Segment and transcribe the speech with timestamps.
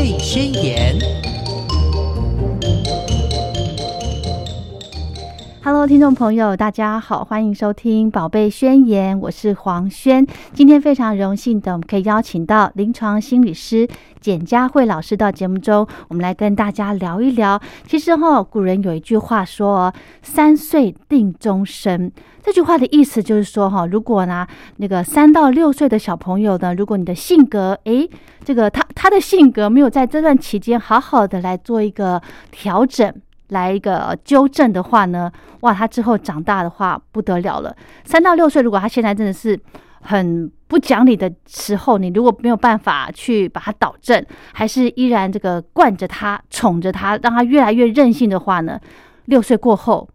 [0.00, 0.98] 泪宣言》。
[5.86, 10.26] 听众朋友，大家好，欢迎收听《宝贝宣言》，我是黄轩。
[10.52, 13.88] 今天非常荣幸的，我们可以邀请到临床心理师
[14.20, 17.58] 简佳慧老师到节目中，我们来跟大家聊一聊。
[17.86, 19.92] 其实哈，古人有一句话说
[20.22, 22.12] “三岁定终身”，
[22.44, 28.08] 这句话的意思就是说哈，如果呢那个三到六岁的小朋友呢，如果你的性格诶，
[28.44, 32.20] 这个他他的性格没有在这段期间好好的来做一个
[32.50, 33.12] 调整。
[33.50, 37.74] 来一个纠正的话呢，哇，他之后长大的话不得了了。
[38.04, 39.58] 三到六岁，如果他现在真的是
[40.00, 48.80] 很不讲理的时候，你如果没有办法去把他导正，还是依然这个惯着他、宠着他，让他越来越任性的话呢，
[49.26, 50.08] 六岁过后，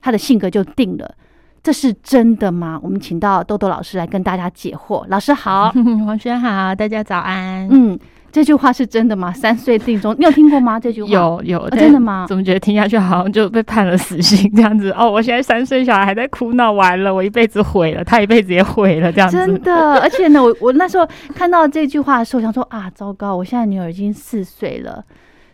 [0.00, 1.14] 他的性格就定了。
[1.62, 2.80] 这是真的吗？
[2.82, 5.04] 我们请到豆豆老师来跟大家解惑。
[5.08, 5.70] 老师好，
[6.06, 7.68] 黄轩好，大家早安。
[7.70, 7.98] 嗯。
[8.30, 9.32] 这句话是真的吗？
[9.32, 10.78] 三岁定终，你有听过吗？
[10.78, 12.26] 这句话有有真的吗？
[12.28, 14.90] 怎么觉得听下去好像就被判了死刑这样子？
[14.92, 19.36] 哦，我现在三岁小孩还在哭闹，完了，我一辈子毁了，他一辈子也毁了，这样子。
[19.36, 25.02] 真的， 而且呢，我我那时候看到这句话的时候，想说啊，糟糕，我现在女儿已经四岁了，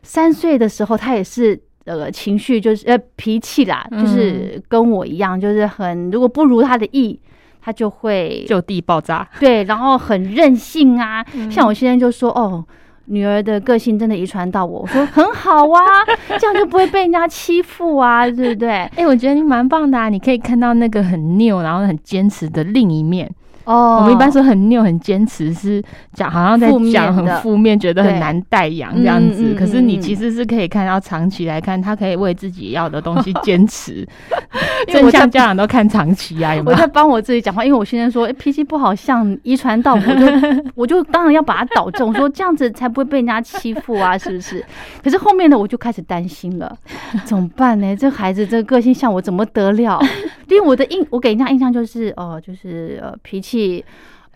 [0.02, 7.20] 三岁的时候她也是呃情绪就是呃脾气啦，就是跟我一样，就是很如果不如她的意。
[7.64, 11.24] 他就会就地爆炸，对，然后很任性啊。
[11.50, 12.62] 像我现在就说，哦，
[13.06, 15.80] 女儿的个性真的遗传到我，我说很好啊，
[16.38, 18.68] 这样就不会被人家欺负啊，对不对？
[18.96, 23.30] 哎，我觉得你蛮棒的，啊，你可以看到那个很拗，然后很坚持的另一面。
[23.64, 29.54] 哦，我们一般说很拗、很坚持，是讲好像在讲很负面，觉得很难带养这样子。
[29.58, 34.06] 可是你其实是可以看到长期来看，他可以为自己要的东西坚持。
[34.88, 36.76] 正向家长都看长期啊，有没有？
[36.76, 40.26] 我在帮我自己讲话，因为我现在说脾气不好，像遗传到我，就
[40.76, 44.64] 我就当然要把它导正，我说这样子才不会被人家欺负啊， 是不是？
[45.02, 46.76] 可是后面呢，我就开始担心了，
[47.24, 47.96] 怎么办呢？
[47.96, 50.00] 这孩子这个个性像我，怎么得了？
[50.48, 53.84] 因为我的印，我给人家印象就是哦，就是呃脾气。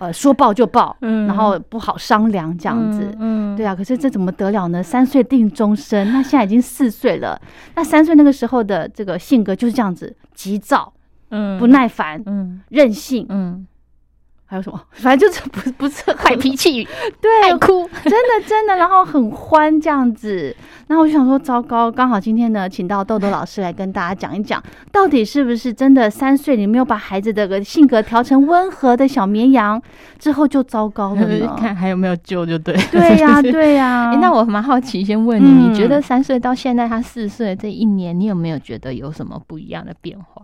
[0.01, 4.81] 呃，说爆就爆，嗯，然后不好商量这样子，嗯，对啊，可是这怎么得了呢？
[4.81, 7.37] 三岁定终身，那现在已经四岁了，
[7.75, 10.93] 那三岁那个时候的这个性格就是这样子，急躁，
[11.31, 13.67] 嗯，不耐烦，嗯，任性，嗯。
[14.51, 14.81] 还有什么？
[14.93, 16.83] 反正就是不不是坏脾气，
[17.21, 20.57] 对，爱哭， 真的真的，然后很欢这样子。
[20.87, 29.81] 那我就想说，糟糕，刚好今天呢，请到豆豆老师来跟大家讲一讲，到底是不是真的三岁你没有把孩子的个性格调成温和的小绵羊
[30.19, 31.55] 之后就糟糕了呢？
[31.61, 32.75] 看还有没有救就对。
[32.91, 34.17] 对呀，对呀。
[34.19, 40.43] 那我蛮好奇，先问你，你觉得三岁到现在他四岁这一年，你有没有觉得有什么不一样的变化？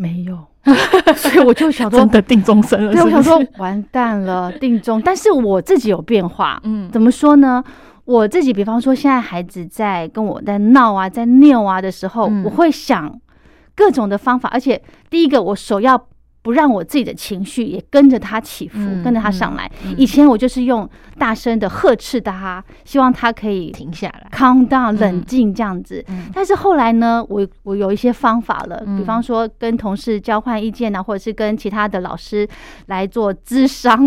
[0.00, 0.38] 没有，
[1.16, 2.92] 所以我就想说，真的定终身了。
[2.92, 5.02] 对，我想说，完蛋了， 定终。
[5.02, 7.62] 但是我自己有变化，嗯，怎么说呢？
[8.04, 13.12] 我自己，比方说，现在孩子在跟我在闹啊，在拗啊的时候，我会想
[13.74, 16.06] 各种的方法，而且第一个，我首要。
[16.42, 19.70] 不让我自己的情绪也跟着他起伏，跟着他上来。
[19.96, 20.88] 以前我就是用
[21.18, 26.04] 大声的呵斥他，希望他可以停下来，calm down，冷静这样子。
[26.32, 32.48] 但是后来呢，我我有一些方法了，比方说跟同事交换意见啊，或者是跟其他的老师
[32.86, 33.98] 来做咨商，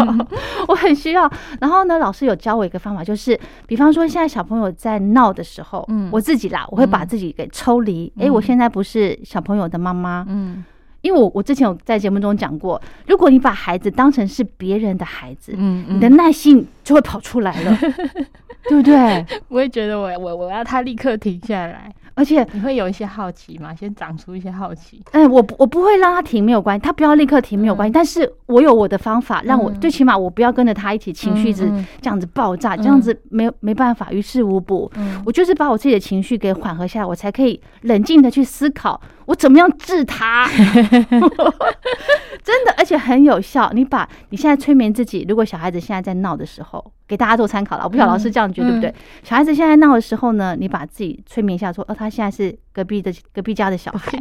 [0.68, 1.30] 我很需要。
[1.60, 8.12] 然后呢，老师有教我一个方法，就是比方说现在小朋友在闹的时候，我自己啦，我会把自己给抽离。
[8.18, 10.64] 哎，我现在不是小朋友的妈妈，嗯。
[11.02, 17.76] 因为我我之前有在节目中讲过，如果你把孩子当成是别人的孩子，嗯，你的耐心就会跑出来了，
[18.68, 19.24] 对不对？
[19.48, 21.92] 我也觉得我我我要他立刻停下来。
[22.20, 23.74] 而且你会有一些好奇嘛？
[23.74, 25.02] 先长出一些好奇。
[25.12, 27.92] 哎，我我不会让他停，没有关系，他不要立刻停，没有关系。
[27.92, 31.72] 但是我有我的方法，让我最起码我不要跟着他一起情绪一直
[32.02, 34.92] 这样子爆炸，这样子没没办法于事无补。
[35.24, 40.46] 我就是把我自己的情绪给缓和下来，我才可以冷静的去思考我怎么样治他。
[42.44, 43.70] 真的，而且很有效。
[43.72, 46.92] 你把你现在催眠自己，如果小孩子现在在闹的时候。
[47.10, 48.94] 给大家做参考了，我不晓得老师这样觉得对不对？
[49.24, 54.16] 小孩子现在闹的时候呢，你把自己催眠一下，说哦，他现在是隔壁的 隔壁家的小孩，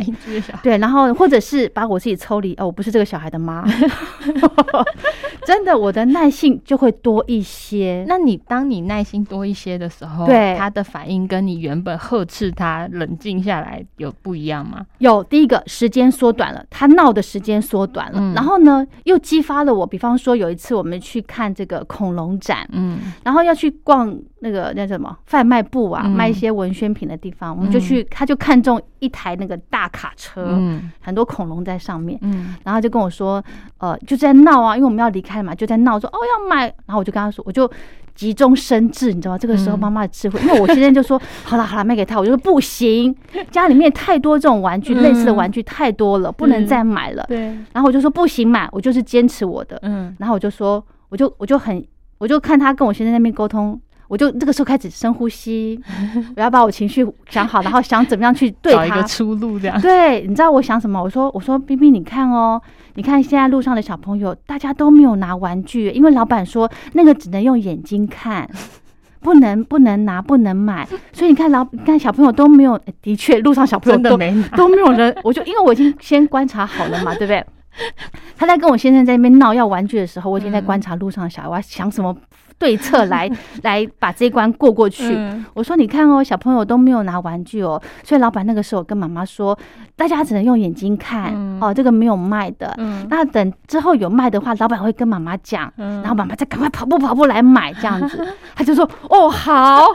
[0.63, 3.63] 对，然后或者是把我自己抽离，哦，我不是这个小孩的妈，
[5.45, 8.03] 真的，我的耐性就会多一些。
[8.07, 14.83] 那你当你耐心多一些的时候，对他的反应跟你原本呵斥他冷静下来有不一样吗？
[14.97, 19.86] 有，第一个时间缩短了，他闹的时间缩短了，然后呢，又激发了我。
[19.86, 22.68] 比方说有一次我们去看这个恐龙展。
[22.79, 33.43] 嗯，然后要去逛那个那什么贩卖部啊，卖一些文宣品的地方，我们就去，他就看中一台那个大卡车，嗯，很多恐龙在上面，嗯，然后就跟我说，
[33.77, 37.69] 呃，就在闹啊，因为我们要离开嘛，就在闹说哦要买，然后我就跟他说，我就
[38.15, 39.37] 急中生智，你知道吗？
[39.37, 43.15] 这个时候妈妈的智慧，因为我现在就说好了好了卖给他，我就说不行，
[43.51, 47.39] 家里面太多这种玩具，类似的玩具太多了，不能再买了，对，
[47.71, 51.83] 然后我就说不行买，我就是坚持我的，嗯，然后我就说，我就我就很。
[52.19, 55.81] 我就看他跟我先生那边沟通，我就这个时候开始深呼吸，
[56.36, 61.01] 我要把我情绪想好，然后想怎么样去对他一个出路，这样对，你知道我想什么？
[61.01, 62.62] 我说我说冰冰，你看哦，
[62.95, 68.50] 你看现在路上的小朋友，大家都没有拿玩具，因为老板说那个只能用眼睛看，
[69.22, 77.45] 不能不能拿，不能买，所以你看老你看小朋友都没有，的确路上小朋友都没都没有人，我就因为我已经先观察好了嘛，对不对？
[78.37, 82.15] 他在跟我先生在那边闹要玩具的时候，我已经在观察路上的小孩，我要想什么
[82.57, 83.29] 对策来
[83.63, 85.17] 来把这一关过过去。
[85.53, 89.57] 我说：“你看哦，小朋友都没有拿玩具哦，所以老板那个时候跟妈妈说，
[89.95, 92.73] 大家只能用眼睛看哦，这个没有卖的。
[93.09, 98.27] 那等之后有卖的话，老板会跟妈妈讲，然后妈妈再赶快跑步跑步来买这样子。
[98.55, 99.85] 他就说：哦，好，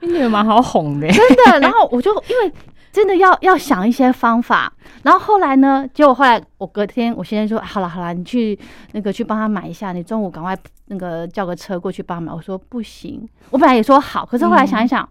[0.00, 1.60] 你女儿蛮好哄的，真的。
[1.60, 2.52] 然后我就因为。
[2.96, 4.72] 真的要要想一些方法，
[5.02, 5.86] 然后后来呢？
[5.92, 8.58] 结果后来我隔天，我先生说：“好了好了，你去
[8.92, 10.56] 那个去帮他买一下，你中午赶快
[10.86, 15.06] 那个叫个车过去帮买。”我说：“不行。”我本来也说好，可是后来想一想，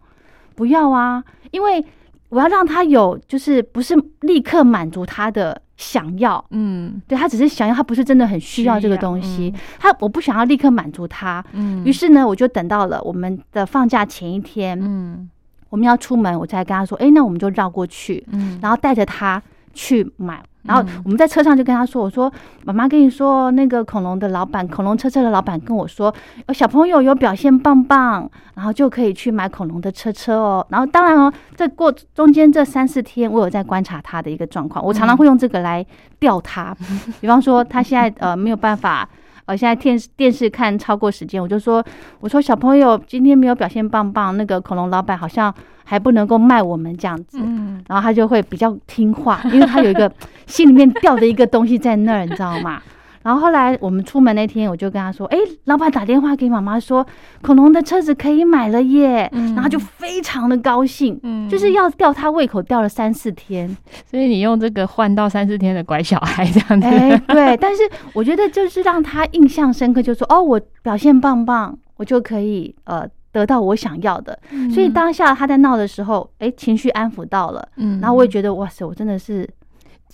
[0.56, 1.86] 不要啊，因为
[2.30, 9.54] 我要让他有，就是不是立刻满足他的想要，嗯，对他只是想要，他不是真的很需要这个东西。
[9.78, 15.30] 他我不想要立刻满足他，嗯，于是呢，我就等到了我们的放假前一天，嗯。
[15.75, 19.44] 我们要出门，我才跟他说：“哎，那我们就绕过去，嗯，然后带着他
[19.74, 20.42] 去买。
[20.63, 22.31] 然后我们在车上就跟他说：‘我说
[22.63, 26.16] 妈妈跟你说，那个恐龙的老板，恐龙车车的老板跟我说，
[26.54, 30.66] 小朋友有表现棒棒，然后就可以去买恐龙的车车哦。
[30.69, 35.86] 然后当然哦，这过中间这三四天，我有在观察他的一个状况，我常常会用这个来
[36.19, 36.74] 吊他。
[37.19, 39.06] 比方说，他现在呃没有办法。”
[39.45, 41.83] 呃，现在电视电视看超过时间，我就说，
[42.19, 45.53] 我说小朋友今天没有表现棒棒，那个恐龙老板好像
[45.83, 50.12] 还不能够卖我们这样子，嗯，然后他就会比较听话，因为他有一个
[50.47, 52.81] 心里面吊着一个东西在那儿，你知道吗？
[53.25, 57.04] 然后后来我们出门那天，我就跟他说：“哎，老板打电话给妈妈说，
[57.42, 61.19] 恐龙的车子可以买了耶。”然后就非常的高兴，
[61.50, 63.75] 就是要吊他胃口，吊了三四天。
[64.06, 66.86] 所以你用这个换到三四天的乖小孩这样子。
[66.86, 67.57] 哎，对。
[67.57, 67.81] 但是
[68.13, 74.38] 我觉得就是让他印象深刻，就说：“哦，我表现棒棒，我就可以呃得到我想要的。”
[74.72, 77.68] 所以当下他在闹的时候，哎，情绪安抚到了。
[77.77, 78.00] 嗯。
[78.00, 79.50] 然后我也觉得哇塞，我真的是。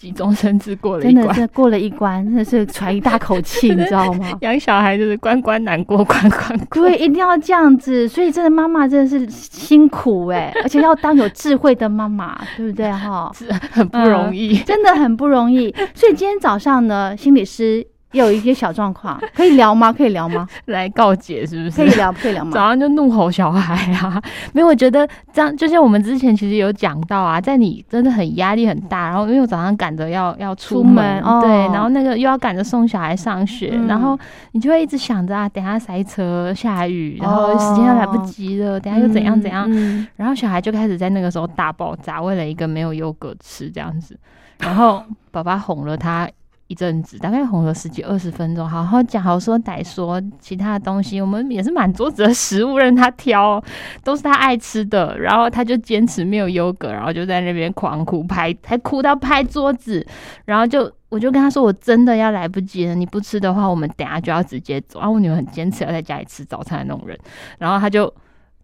[0.02, 4.36] 急中生智过了一关，真的是过了一关，真的是喘一大口气， 你知道吗？
[4.42, 8.08] 养小孩就是关关难过关关过，对，一定要这样子。
[8.08, 13.32] 所以真的妈妈真的是辛苦哎，而且要当有智慧的妈妈，对不对哈？
[13.38, 15.72] 是很不容易，真的很不容易。
[15.94, 17.86] 所以今天早上呢，心理师。
[18.12, 19.92] 有一些小状况， 可以聊吗？
[19.92, 20.48] 可以聊吗？
[20.66, 21.72] 来告解是不是？
[21.72, 22.52] 可以聊，可以聊吗？
[22.54, 24.22] 早上就怒吼小孩啊！
[24.54, 34.18] 没有，我觉得这样，就像我们之前其实有讲到啊，在你真的很压力很大，然后因为我早上赶着要要出门，对，然后那个又要赶着送小孩上学，然后
[34.52, 39.70] 你就会一直想着啊，等下塞车、下雨，然后时间又来不及了，等下又怎样怎样，
[40.18, 44.18] 然后小孩就开始在那个时候大爆炸，为了一个没有优格吃这样子，
[44.60, 46.30] 然后爸爸哄了他。
[46.72, 53.62] 一阵子，大概哄了十几二十分钟，好好讲，好说歹说，其他的东西我们也是满桌子的食物任他挑，
[54.06, 55.20] 都是他爱吃的。
[55.20, 60.06] 然后他就坚持没有优格，然后就在那边狂哭，拍还哭到拍桌子。
[60.46, 65.00] 然后就我就跟他说，我真的要来不及了，你不吃的话，我们等下就要直接走。
[65.00, 67.20] 然后我女儿很坚持要在家里吃早餐的那种人，
[67.58, 68.14] 然后他就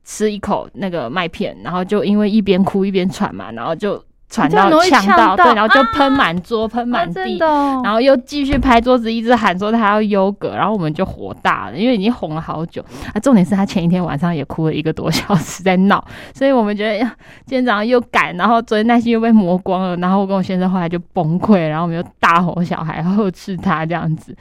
[0.06, 4.02] 吃一口那个麦片，然后就因为一边哭一边喘嘛，然后就。
[4.30, 7.38] 喘到呛到，对，然后就喷满桌，喷满地，
[7.82, 13.20] 然后又继续拍桌子，一直喊说他要优格，然后我们就火大了，因为已经哄了好久啊。
[13.22, 16.04] 重点是他前一天晚上也哭了一个多小时在闹，
[16.34, 17.16] 所以我们觉得呀，
[17.46, 24.36] 今天早上又赶，然后昨天耐心又被磨光了，然后我跟我先生后来就崩溃，然后我们就大吼小孩，呵斥他这样子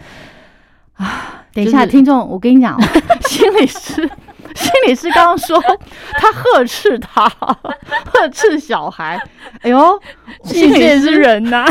[0.95, 1.45] 啊。
[1.53, 2.77] 等一下，听众，我跟你讲，
[3.29, 4.11] 心理师。
[4.57, 5.63] 心理师刚刚说
[6.15, 7.29] 他呵斥他，
[8.13, 9.21] 呵斥小孩。
[9.63, 10.01] 哎呦，
[10.45, 11.65] 心理师是人呐！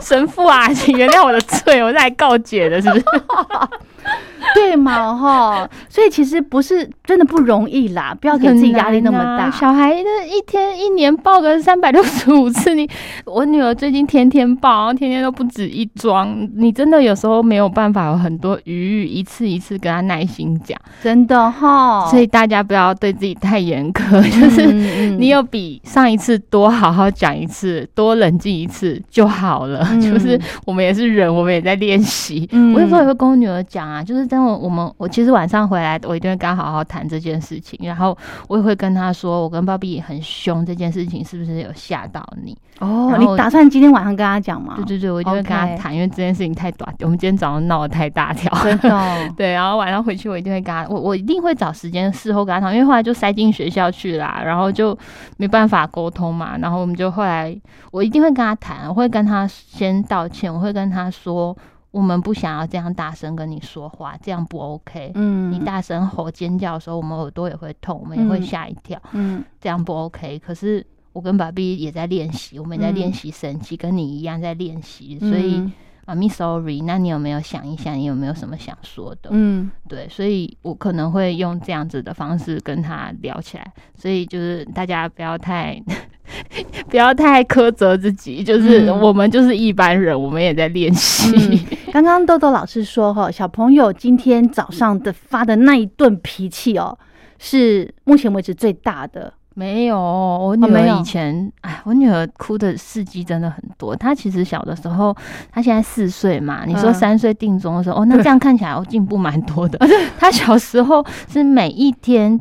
[0.00, 3.04] 神父啊，请原谅我的罪，我在告解的，是不是？
[4.54, 5.68] 对嘛哈？
[5.88, 9.50] 所以其实不是真的不容易啦，不要给自己压力那么大。
[9.50, 12.88] 小孩的一天一年抱个三百六十五次，你
[13.24, 22.06] 我女儿最近天天抱，天天都不止一桩，你真的有时候没有办法有很多余裕，一次一次跟她耐心讲，真的哈。
[22.06, 24.66] 所以大家不要对自己太严苛，就是
[25.18, 29.84] 你有比上一次多好好讲一次，多冷静一次就好了。
[30.00, 32.48] 就是我们也是人，我们也在练习。
[32.74, 38.16] 我有时候也会跟我女儿讲啊，就是等我我们我其实晚上回来，我一定会跟他好好谈这件事情，然后
[38.48, 42.56] 我也会跟他说，我跟鲍比很凶这件事情是不是有吓到你？
[42.80, 44.74] 哦，你打算今天晚上跟他讲吗？
[44.78, 49.00] 对对对，我一定会跟他谈，因为这件事情太短，我们今天早上闹得太大条，真的。
[49.36, 54.96] 对，然后晚上回去我一定会跟他，我我一定会找时间事后跟他谈，因为后来就塞进学校去啦，然后就
[55.36, 57.56] 没办法沟通嘛，然后我们就后来
[57.92, 61.56] 我一定会跟他谈，我会跟他先道歉，我会跟他说。
[61.94, 65.12] 我们不想要这样大声跟你说话，这样不 OK。
[65.14, 69.00] 嗯，你大声吼尖叫的时候，我们耳朵也会痛，我们也会吓一跳。
[69.12, 70.36] 嗯，这样不 OK。
[70.40, 75.16] 可是我跟爸比也在练习，我们也在练习生气，跟你一样在练习。
[75.20, 75.70] 所以，
[76.04, 76.80] 妈咪，sorry。
[76.80, 79.30] 那你有没有想一想，你有没有什么想说的？
[79.30, 80.08] 嗯，对。
[80.08, 83.72] 所以我可能会用这样子的方式跟他聊起来。
[83.94, 85.80] 所以就是大家不要太。
[86.88, 91.60] 不要太苛责自己，就是我们就是一般人，我们也在练习。
[91.92, 96.98] 刚刚豆豆老师说哈，小朋友今天早上的发的那一顿脾气哦，
[97.38, 99.32] 是目前为止最大的。
[99.54, 103.94] 没有，我女儿以前，哎，我女儿哭的事迹真的很多。
[103.94, 105.16] 她其实小的时候，
[105.52, 109.78] 她现在四岁嘛，你说三岁定中的时候，哦，那这样看起来我进步蛮多的。
[110.18, 112.40] 她小时候是每一天，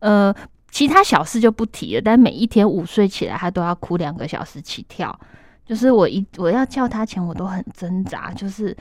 [0.00, 0.34] 呃。
[0.70, 5.18] 其他小事就不提了，但每一天午睡起来，他都要哭两个小时起跳。
[5.64, 8.30] 就是我一我要叫他前，我都很挣扎。
[8.32, 8.76] 就是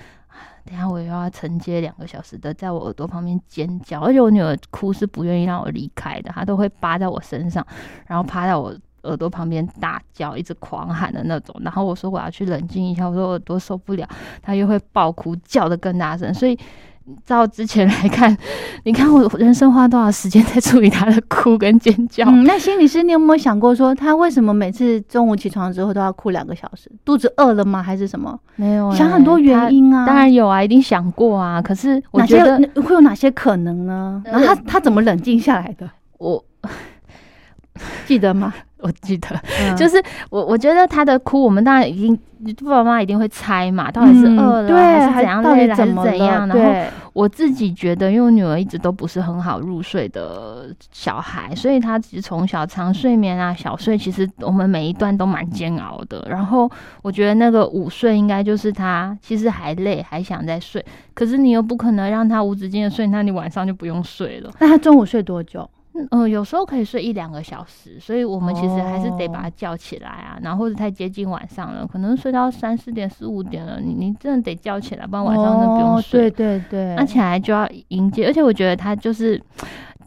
[0.64, 7.66] 等下我又要承接两个小时的，在我耳朵旁边尖叫，而且我女儿哭是不愿意让我离开的，她都会扒在我身上，
[8.06, 11.56] 然后趴在我耳朵旁边大叫，一直狂喊的那种。
[11.62, 14.08] 然后我说我要去冷静一下，我说耳朵受不了，
[14.42, 16.58] 她又会爆哭，叫的更大声，所以。
[17.26, 18.36] 照之前来看，
[18.84, 22.26] 你看我人生花多少时间在处理他的哭跟尖叫？
[22.28, 26.92] 嗯，那心理师，你有没有想过说他为什么每次中午起床之后都要哭两个小时？
[27.06, 27.82] 肚子饿了吗？
[27.82, 28.38] 还是什么？
[28.56, 30.06] 没有，想很多原因啊。
[30.06, 31.62] 当然有啊，一定想过啊。
[31.62, 34.22] 可是我觉得会有哪些可能呢？
[34.26, 35.90] 然后他他怎么冷静下来的？
[36.18, 36.44] 我
[38.06, 38.54] 记得吗？
[38.80, 39.28] 我记得，
[39.76, 42.16] 就是我，我觉得他的哭，我们当然已经
[42.64, 46.48] 爸爸妈妈一定会猜嘛，到底是饿了还是怎样累了还是怎样。
[46.48, 56.24] 然后我自己觉得，因为我女儿一直都不是很好入睡的小孩，所以她其实从小长睡眠啊、小睡，其实我们每一段都蛮煎熬的。
[56.30, 56.70] 然后
[57.02, 64.52] 我觉得那个午睡应该就是她其实还累，还想再睡，可是你又不可能让她无止境的睡，那你晚上就不用睡了。
[64.60, 65.68] 那她中午睡多久？
[66.12, 70.38] 嗯，有时候可以睡一两个小时，所以我们其实还是得把它叫起来啊。
[70.42, 76.30] 然后或者太接近晚上了，可能睡到三四点、四五点了，你你真的得叫起来，不然晚上真的不用睡。
[76.32, 79.42] 对对对，那起来就要迎接，而且我觉得他就是，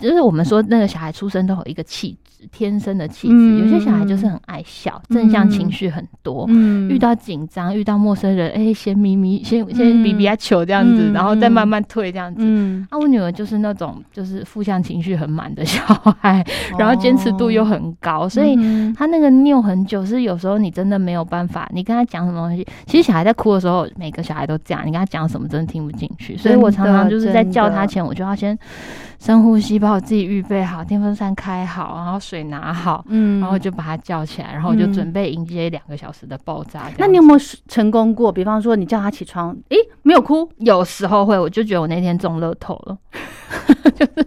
[0.01, 2.19] 就是我们说那个小孩出生都有一个气质。
[2.51, 6.47] 天生的气质，有些小孩就是很爱笑，正向情绪很多。
[6.49, 12.41] 嗯，遇到紧张，遇到陌生人，哎，先咪咪，先先比比啊球这样子，然后再慢慢退这样子。
[12.43, 15.83] 嗯，啊，我女儿就是那种就是负向情绪很满的小
[16.19, 16.43] 孩，
[16.79, 18.57] 然后坚持度又很高，所以
[18.95, 28.59] 她那个拗很久，是有时候你真的没有办法，你跟她讲什么东西，其实小孩在哭的时候，每个小孩都这样，你跟他讲什么真的听不进去，所以我常常就是在叫他前，我就要先
[29.21, 32.19] 深呼吸，把我自己预备好，电风扇开好，然后。
[32.21, 36.91] 水拿好，嗯，然后就把他叫起来，然后就准备迎接两个小时的爆炸。
[36.99, 38.31] 那你有没有成功过？
[38.31, 42.97] 比方说，你叫他起床，诶，没有哭，有时候会，我就觉得我那天中乐透了，
[43.95, 44.27] 就是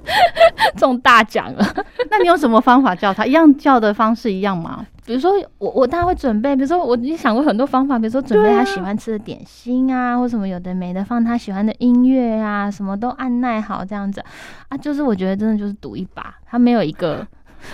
[0.76, 1.66] 中大奖了。
[2.12, 3.26] 那你用什么方法叫他？
[3.26, 4.86] 一样叫的方式一样吗？
[5.06, 14.24] 比如说，我我当然会准备，比如说我你想过很多方法，比如说准备他喜欢吃的点心啊，或什么有的没的，放他喜欢的音乐啊，什么都按耐好这样子
[14.70, 14.78] 啊。
[14.78, 17.26] 就是我觉得真的就是赌一把，他没有一个。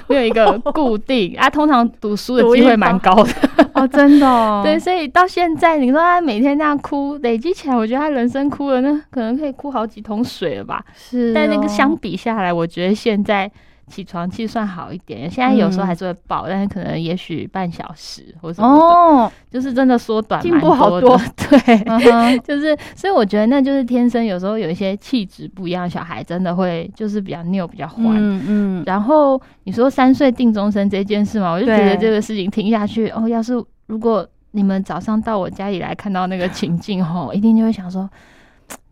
[0.07, 3.31] 没有一个 固定啊，通常读书的机会蛮高的
[3.73, 4.61] 哦，真的。
[4.63, 10.83] 对，所以到现在，你说他每天那样哭，累积起来，我觉得他人生哭了，那可能可以哭好几桶水了吧？
[10.95, 11.33] 是。
[11.33, 13.49] 但那个相比下来，我觉得现在。
[13.89, 21.19] 起床气算好一点，现在有时候还是会爆，但是可能也许半小时或什么的，就是真的缩短进步好多。
[21.49, 28.05] 对，就是所以我觉得那就是天生，有时候有一些气质不一样，小孩真的会就是比较拗比较欢。
[28.15, 28.83] 嗯嗯。
[28.85, 33.53] 然后你说三岁定终身这件事嘛，我就觉得这个事情听下去哦，要是
[33.87, 38.09] 如果你们早上到我家里来看到那个情境吼，一定就会想说。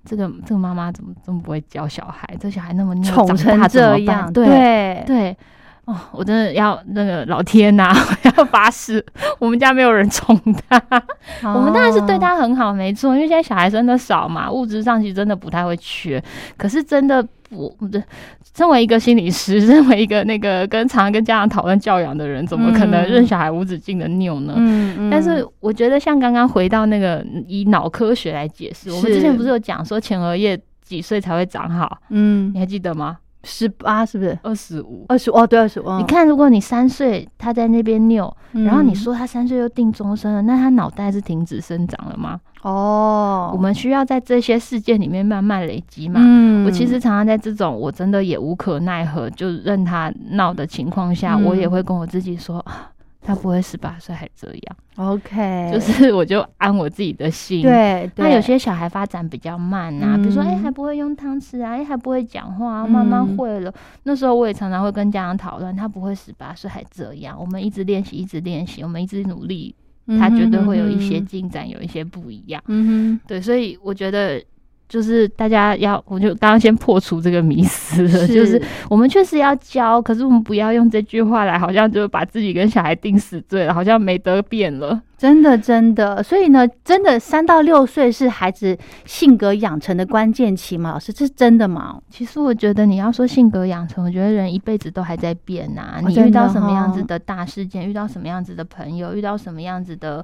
[0.07, 2.27] 这个这个妈妈怎么这么不会教小孩？
[2.39, 5.37] 这小孩那么宠成这样，对对。
[5.85, 9.01] 哦，我真的要那个老天呐，我 要发誓，
[9.39, 10.37] 我们家没有人宠
[10.67, 10.83] 他。
[11.53, 16.21] 我们当然是对他很好，没错，因为现在小孩真的少嘛，物质上其实真的不太会缺。
[16.57, 18.03] 可是真的，我对
[18.55, 24.53] 身为一个心理师， 身为一个那个跟常常跟家长讨论教养的人，怎么可能任小孩无止境的拗呢？
[24.57, 25.09] 嗯嗯。
[25.09, 31.97] 但是我觉得，像刚刚回到那个以脑科学来解释，我们之前不是有讲说前额叶几岁才会长好？
[32.09, 33.17] 嗯，你还记得吗？
[33.43, 34.37] 十八是不是？
[34.43, 35.97] 二十五，二十哦，对，二十五。
[35.99, 42.37] 你看，如果你三岁他在那边拗，然后你说他三岁又定终身了，那他脑袋是停止生长了吗？
[42.69, 46.19] 哦，我们需要在这些事件里面慢慢累积嘛。
[46.21, 52.63] 嗯，我其实常常在这种我真的也无可奈何，就任他闹的情况下，我也会跟我自己说。
[53.19, 57.61] 他不会十八岁还这样，OK， 就是我就安我自己的心。
[57.61, 63.73] 对，那有些小孩发展比较慢啊，比如说哎还不会用汤匙啊，哎还不会讲话，慢慢会了。
[64.03, 69.75] 那时候我也常常会跟家长讨论，他不会十八岁还这样，我们一直练习，一直练习，我们一直努力，
[70.07, 72.63] 他绝对会有一些进展，有一些不一样。
[72.67, 74.43] 嗯哼，对，所以我觉得。
[74.89, 78.27] 就是大家要，我就刚刚先破除这个迷思了。
[78.27, 85.01] 就是我们确实要教，可是我们不要用这句话来，好像就把自己跟小孩定死罪了，好像没得变了。
[85.17, 86.21] 真的，真的。
[86.21, 90.91] 所以呢，真的三到六岁是孩子性格养成的关键期吗？
[90.91, 91.99] 老师，这是真的吗？
[92.09, 95.99] 其实我觉得你要说性格养成，我觉得人一辈子都还在变呐。
[96.07, 100.23] 你遇到什么样子的大事件，遇到什么样子的朋友，遇到什么样子的。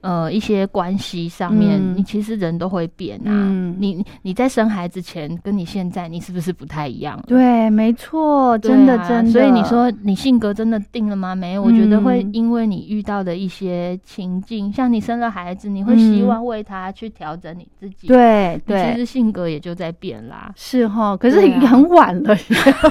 [0.00, 3.74] 呃，一些关系上面，你其实人都会变啊。
[3.78, 7.20] 你你在生孩子前，跟你现在，你是不是不太一样？
[7.26, 9.30] 对，没错，真的真的。
[9.32, 11.34] 所以你说你性格真的定了吗？
[11.34, 18.06] 没有，我觉得会因为你遇到的一些情境，像你生了孩子，你会希望为他去调整你自己。
[18.06, 20.52] 对对，其实性格也就在变啦。
[20.54, 22.36] 是哈，可是很晚了，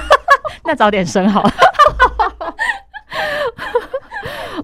[0.64, 1.50] 那早点生好了。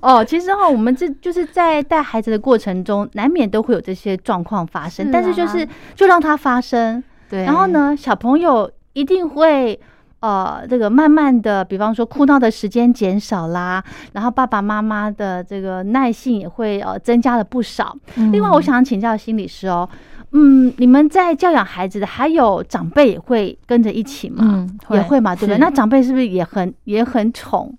[0.04, 5.10] 哦，其实哈，我们这就是在带孩子的过程中，难免都会有这些状况发生。
[5.10, 7.44] 但是就是就让它发生，对。
[7.44, 9.80] 然后呢，小朋友一定会
[10.20, 13.82] 呃，这个慢慢的，比方说哭闹的时间减少啦，
[14.12, 17.96] 然后爸爸妈妈的这个耐性也会呃增加了不少。
[18.30, 19.88] 另外，我想请教心理师哦，
[20.32, 24.66] 嗯，你们在教养孩子的，还有长辈也会跟着一起吗？
[24.90, 25.56] 也会嘛，对不对？
[25.56, 27.74] 那长辈是不是也很也很宠？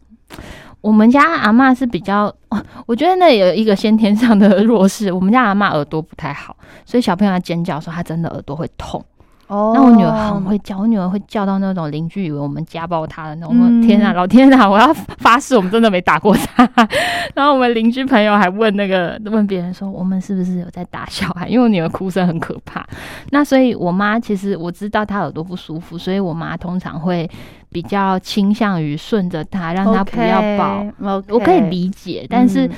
[0.85, 2.31] 我们家阿妈是比较，
[2.85, 5.11] 我觉得那有一个先天上的弱势。
[5.11, 9.03] 我们家阿妈耳朵不太好，所以小朋友尖叫的时候，他真的耳朵会痛。
[9.47, 13.81] 哦，那我女儿很会叫，我女儿会叫到那种邻居以为我们家暴她的那种。
[13.81, 14.69] 天啊，老天啊！
[14.69, 16.69] 我要发誓，我们真的没打过她。
[17.33, 21.47] 然后我们邻居朋友还问那个问别人说，我们是不是有在打小孩？
[21.47, 22.85] 因为我女儿哭声很可怕。
[23.31, 27.27] 那所以我妈其实我知道她耳朵不舒服，所以我妈通常会。
[27.75, 30.85] 比较倾向于顺着他，让他不要抱。
[31.27, 32.69] 我可以理解，但是，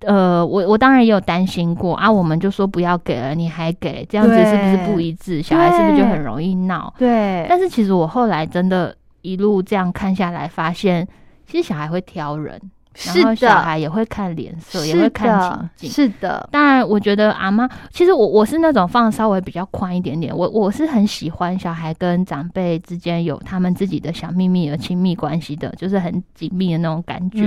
[0.00, 2.10] 呃，我我当然也有担心过啊。
[2.10, 5.42] 我们就说不要给了，你还给，这样子是不是不一致？
[5.42, 6.90] 小孩是不是就很容易闹？
[6.96, 7.44] 对。
[7.50, 11.06] 但是其实我后来真的一路这样看下来，发现
[11.46, 12.58] 其实小孩会挑人。
[12.94, 15.90] 然后小孩也会看脸色，也会看情景。
[15.90, 20.36] 是的，当然，我觉得阿妈，其实我我是那种放稍微比较宽一点点。
[20.36, 27.44] 我我是很喜欢小孩跟长辈之间有他们自己的小秘密和亲密关系的，就是很紧密的那种感觉。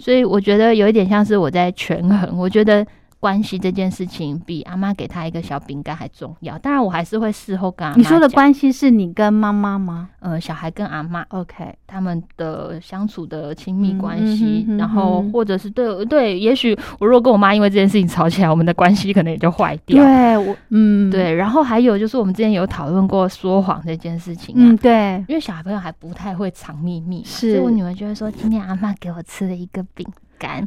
[0.00, 2.38] 所以我觉得有一点像是我在权衡。
[2.38, 2.86] 我觉得。
[3.20, 6.58] 关系这件事情比阿妈给他一个小饼干还重要。
[6.58, 7.98] 当然，我还是会事后跟阿妈。
[7.98, 10.08] 你说的关系是你跟妈妈吗？
[10.20, 20.02] 呃，小孩跟阿妈，OK，他们的相处的亲密关系，然后或者是对对，也许我如果跟我妈因为这件事情吵起来，我们的关系可能也就坏掉。
[20.02, 21.34] 对，我嗯，对。
[21.34, 24.54] 然后还有就是，我们之前有讨论过说谎这件事情。
[24.56, 30.06] 嗯，对，因为小孩朋友还不太会藏秘密，所以我女儿就会说：“今天阿妈给我吃了一个饼
[30.38, 30.66] 干。”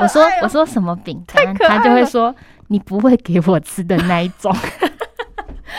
[0.00, 2.34] 我说我说什么饼干，他就会说
[2.68, 4.54] 你不会给我吃的那一种。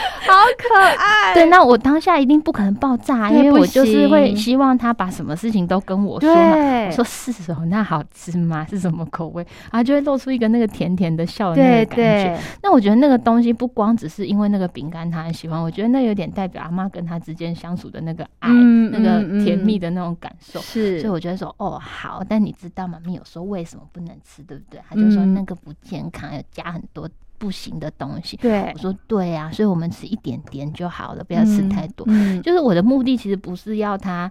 [0.26, 6.56] 好可爱，对，那我当下一定不可能爆炸，因为我就是会希望他把什么事情都跟我说嘛。
[6.86, 8.66] 我说是哦，那好吃吗？
[8.68, 9.44] 是什么口味？
[9.70, 12.40] 然后就会露出一个那个甜甜的笑的那个感觉。
[12.62, 18.48] 那我觉得那个东西不光只是因为那个饼干他很喜欢，我觉得那有点代表阿妈跟他之间相处的那个爱，
[18.92, 20.60] 那个甜蜜的那种感受。
[20.60, 24.80] 是，所以我觉得说哦好，但你知道妈咪有时候为什么不能吃，对不对？
[24.88, 27.08] 他就说那个不健康，要加很多。
[27.40, 32.06] 不行的东西，对我说对呀，所以我们吃一点点就好了，不要吃太多。
[32.10, 34.30] 嗯，就是我的目的其实不是要他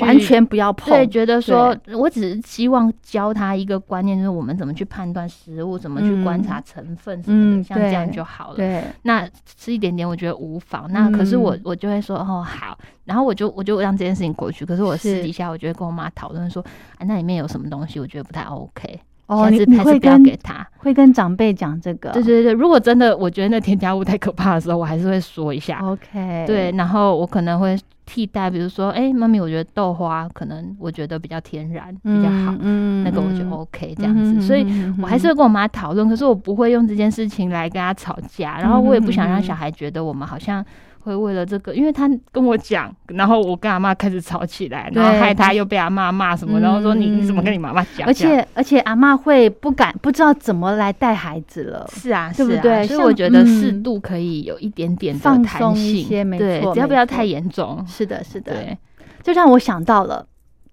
[0.00, 0.94] 完全不要碰。
[0.94, 8.56] 对，觉得说我只是希望教他一个观念，就是我们怎么去判断食物，怎么去观察成分什么的，像这样就好了。
[8.56, 10.90] 对，那吃一点点，我觉得无妨。
[10.90, 14.64] 那可是我我就会说哦好，然后我就我就让这件事情过去。
[14.64, 16.64] 可是我私底下，我就会跟我妈讨论说，
[16.96, 18.98] 啊，那里面有什么东西，我觉得不太 OK。
[19.26, 22.10] 哦，你你会跟给他，会跟长辈讲这个？
[22.12, 25.80] 对对对，如果真的我觉得那添加物太可怕的时候，我还是会说一下。
[25.82, 34.40] OK，对，然后我可能会替代，比如说，哎，妈咪，我觉得豆花可能我觉得比较天然比较好，嗯，那个我就 OK 这样子。
[34.40, 34.64] 所以
[35.02, 40.64] 我还是会跟我妈讨论，可是我不会用这件事情来跟她吵架，然后我也不想让小孩觉得我们好像。
[41.06, 48.04] 会为了这个，因为他跟我讲，然后我跟阿妈开始吵起来，然后害他又被阿妈骂什么，然后说你你怎么跟你妈妈讲？
[48.08, 51.88] 而且而且阿妈会不敢不知道怎么来带孩子了。
[51.92, 52.84] 是啊，对不对？
[52.88, 57.84] 所以我觉得适度可以有一点点放松一些，没错，只要不要太严重。
[57.86, 58.52] 是的，是的。
[58.52, 58.76] 对，
[59.22, 60.26] 就让我想到了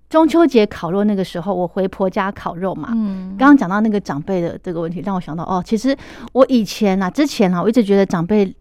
[0.10, 2.90] 中秋节烤肉那个时候，我回婆家烤肉嘛。
[2.94, 3.36] 嗯。
[3.38, 5.96] 刚刚讲到那个长辈的这个问题，让我想到哦，其实
[6.32, 8.52] 我以前啊，之前啊，我一直觉得长辈。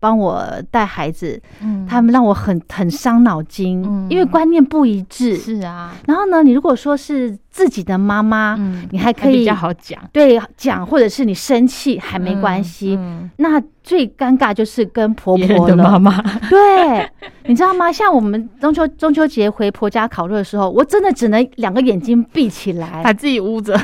[0.00, 5.94] 帮我带孩子，嗯，他们让我很很伤脑筋，嗯，因为观念不一致，是啊。
[6.06, 12.98] 然后呢，你如果说是自己的妈妈，嗯，你还可以比较好讲，对，讲或者是你生气还没关系，
[13.36, 13.62] 那。
[13.82, 17.10] 最尴尬就是跟婆婆的妈妈，对，
[17.46, 17.90] 你知道吗？
[17.90, 23.74] 像我们中秋中秋节回婆家烤肉的时候，我真的只能两个眼睛闭起来，把自己捂着，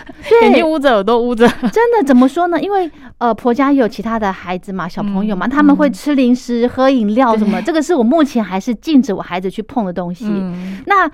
[0.42, 1.48] 眼睛捂着，耳朵捂着。
[1.72, 2.60] 真的怎么说呢？
[2.60, 10.26] 因为呃，婆家有其他的孩子嘛，小朋友嘛，他们会吃零食、喝饮料什么，这个是我目前还是禁止我孩子去碰的东西。
[10.86, 11.10] 那。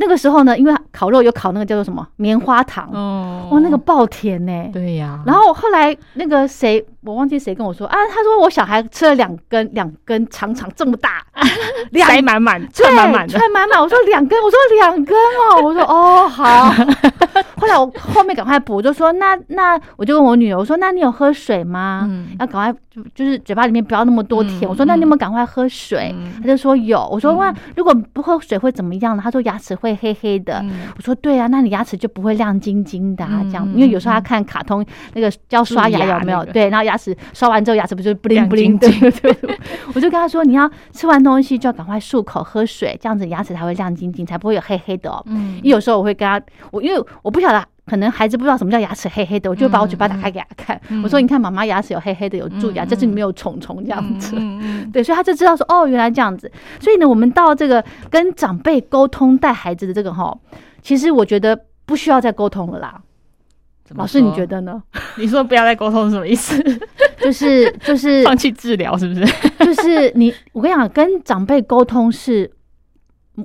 [0.00, 4.70] 那个时候呢，因为烤肉有烤那个叫做什么棉花糖，哦，哇，那个爆甜呢。
[4.72, 5.20] 对呀。
[5.26, 11.24] 然后后来那个谁，我忘记谁跟我说啊，他说我小孩吃了两根，两根长长这么大，
[11.92, 13.82] 塞满满，串满满，串满满。
[13.82, 16.72] 我说两根，我说两根哦， 我说哦好。
[17.56, 22.06] 后来我后面赶快补，就说那那我就问我女儿，我说那你有喝水吗？
[22.08, 24.62] 嗯，要赶快就就是嘴巴里面不要那么多甜。
[24.68, 26.14] 我说那你有没有赶快喝水？
[26.40, 27.04] 他就说有。
[27.10, 29.22] 我说哇，如果不喝水会怎么样呢？
[29.24, 29.87] 他说牙齿会。
[29.88, 30.64] 会黑黑的，
[30.96, 36.44] 我说对啊，那你牙齿就不会亮晶晶的啊，这样，因为有时候他看卡通那个教刷牙有没有？
[36.46, 38.88] 对，然后牙齿刷完之后牙齿不就不灵不灵的？
[38.88, 39.36] 对，
[39.94, 45.22] 我就跟他说，你要吃完东西就要赶快漱口喝水，这样子牙齿才会亮晶晶，才不会有黑黑的哦。
[45.26, 47.64] 嗯，因为有时候我会跟他，我因为我不晓得。
[47.88, 50.80] 可能孩子不知道什么叫牙齿黑黑的，我就把我嘴巴打开给他看。
[51.02, 54.36] 我说：“你看，妈妈牙齿有黑黑的，有蛀牙，这是你没有虫虫这样子。”
[54.92, 60.36] 对，所以他就知道说：“哦，原来这样子。”所以呢，我们到这个跟长辈沟通带孩子的这个哈，
[60.82, 63.00] 其实我觉得不需要再沟通了啦。
[63.94, 64.82] 老师，你觉得呢？
[65.16, 66.62] 你说不要再沟通是什么意思？
[67.18, 69.24] 就是就是 放弃治疗是不是？
[69.64, 72.50] 就是你，我跟你讲，跟长辈沟通是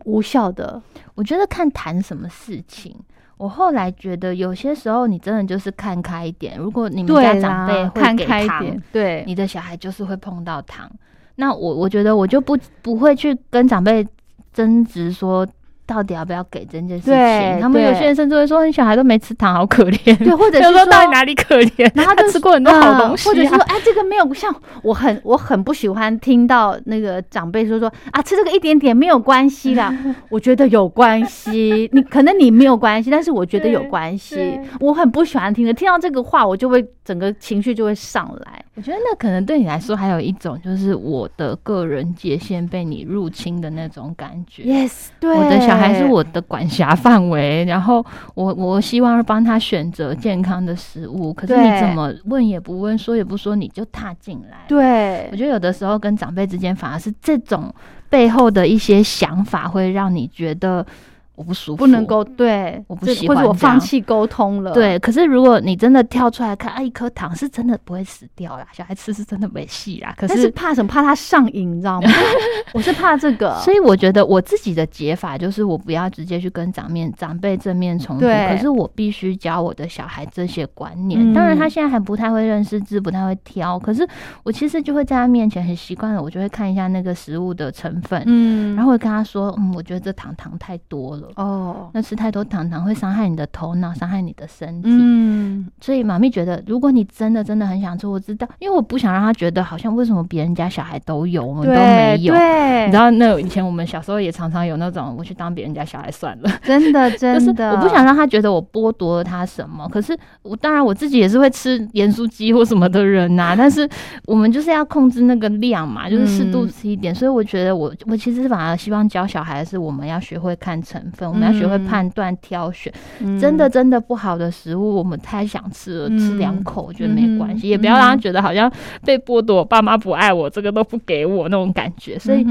[0.03, 0.81] 无效的。
[1.15, 2.93] 我觉得看谈什么事情。
[3.37, 6.57] 我后来觉得，有些时候你真的就是看开一点。
[6.57, 10.89] 如果你们家长辈会给糖，对，你的小孩就是会碰到糖。
[11.35, 14.07] 那我我觉得我就不不会去跟长辈
[14.51, 15.47] 争执说。
[15.85, 17.59] 到底要不要给这件事情？
[17.61, 21.91] 他们有些人甚至会说：“你小孩都没吃糖，好可怜。”对，或者是说到底哪里可怜？
[21.93, 29.93] 然后他吃过很多好东西，或者是说：“哎，这个没有像我很我很不喜欢听到那个长辈说说啊，吃这个一点点没有关系啦。
[30.29, 34.59] ”我觉得有关系，你可能你没有关系，但是我觉得有关系。
[34.79, 38.63] 我很不喜欢听的，听到这个话，我就会整个情绪就会上来。
[38.75, 44.63] 我觉得那可能对你来说还有一种，就是我的个人界限被你入侵的那种感觉。
[44.63, 48.05] Yes，对，我的小孩是我的管辖范围，然后
[48.35, 54.59] 我我希望帮他选择健康的食物，可是你怎么问也不问，说也不说，你就踏进来。
[54.67, 57.73] 对，我觉得有的时候跟长辈之间反而是这种
[58.09, 60.85] 背后的一些想法，会让你觉得。
[61.35, 64.71] 我不舒服，不能够对，我不喜欢，或者我放弃沟通了。
[64.71, 70.13] 对，可是如果你真的跳出来看，啊，一颗糖是真的不会死掉啦，小孩吃是真的没戏啦。
[70.15, 70.87] 可是怕什么？
[70.87, 72.09] 怕他上瘾，你知道吗？
[72.73, 78.25] 我是怕这个，所以我觉得我自己的解法就是，我不要直接去跟长面长辈正面冲突。
[78.25, 81.33] 可是我必须教我的小孩这些观念。
[81.33, 83.79] 当然，他现在还不太会认识字，不太会挑。
[83.79, 84.07] 可是
[84.43, 91.22] 我其实就会在他面前很习惯了，我就会看一下那个食物的成分，嗯，然后会跟他说，嗯，我觉得这糖糖太多了。
[91.23, 91.89] 了哦。
[91.93, 94.89] 那吃太多糖糖会伤害你的头脑，伤害你的身体。
[94.91, 102.33] 嗯，所以妈咪觉得，如果你真的真的很想吃，我知道，因为我不想让他觉得好像为什么别人家小孩都有，我们都没有。
[102.33, 109.87] 对，你知道那以前我们小时候也常常有那种，我去当别人家小孩算了，真的 真的，我不想让他觉得我剥夺了他什么。
[109.89, 113.87] 可是我当然我自己也是会吃盐酥鸡或什么的人呐， 但是
[114.25, 117.13] 我们就是要控制那个量嘛，就是适度吃一点。
[117.13, 122.91] 所以我觉得我我其实反而希望教小孩的是，我们要学会看成分，我们要学会判断挑选。
[123.39, 128.71] 真的真的不好的食物，我们太想吃了，吃两口我觉得没关系，也不要让他觉得好像
[129.05, 132.19] 被剥夺，爸妈不爱我，这个都不给我那种感觉。
[132.19, 132.45] 所以。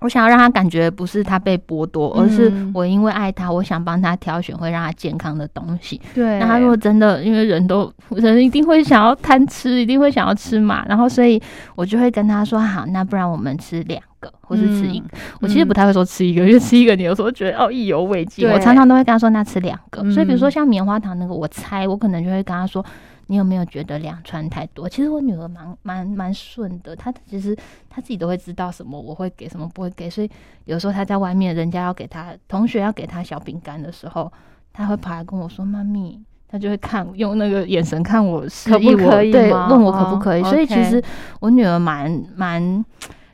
[0.00, 6.00] 我想要让他感觉不是他被剥夺，而是我因为爱他，我想帮他挑选会让他健康的东西。
[6.14, 11.42] 对，那他如果真的，因为人都人一定会想要贪吃，一定会想要吃嘛，然后所以
[11.74, 15.06] 我就会跟他说：好，那不然我们吃两个，或是吃一个。
[15.40, 18.48] 我其实不太会说吃一个，因为吃一个你有时候觉得哦意犹未尽。
[18.48, 20.02] 我常常都会跟他说：那吃两个。
[20.12, 22.84] 所以比如说像棉花糖那个，我猜我可能就会跟他说。
[23.30, 24.88] 你有没有觉得两串太多？
[24.88, 27.54] 其实我女儿蛮蛮蛮顺的，她其实
[27.90, 30.30] 她自己都会知道什么我会给什么不会给，所以
[30.64, 34.32] 有时候她在外面，人家要给她同学要给她小饼干的时候，
[34.72, 40.42] 她会跑来跟我说：“妈咪。”她就会看用那个眼神看我可不可以，对，问我可不可以。
[40.44, 41.04] 所以其实
[41.40, 42.82] 我女儿蛮蛮